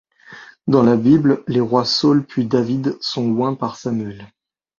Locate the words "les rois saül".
1.47-2.23